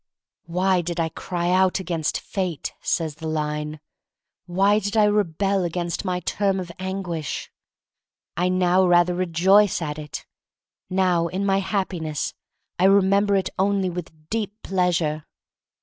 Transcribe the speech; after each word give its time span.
Why 0.47 0.81
did 0.81 0.99
I 0.99 1.09
cry 1.09 1.51
out 1.51 1.79
against 1.79 2.19
Fate, 2.19 2.73
says 2.81 3.17
the 3.17 3.27
line; 3.27 3.79
why 4.47 4.79
did 4.79 4.97
I 4.97 5.03
rebel 5.03 5.63
against 5.63 6.03
my 6.03 6.21
term 6.21 6.59
of 6.59 6.71
anguish! 6.79 7.51
I 8.35 8.49
now 8.49 8.83
rather 8.87 9.13
rejoice 9.13 9.79
at 9.79 9.99
it; 9.99 10.25
now 10.89 11.27
in 11.27 11.45
my 11.45 11.59
Happiness 11.59 12.33
I 12.79 12.85
remember 12.85 13.35
it 13.35 13.51
only 13.59 13.91
with 13.91 14.11
deep 14.31 14.63
pleasure. 14.63 15.27